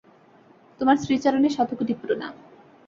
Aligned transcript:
তোমার 0.79 0.97
শ্রীচরণে 0.97 1.49
শতকোটি 1.49 1.93
প্রণাম। 1.93 2.33